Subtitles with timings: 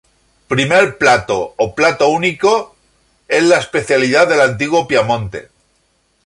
[0.51, 2.75] Primer plato o plato único,
[3.27, 5.49] es la especialidad del antiguo Piamonte.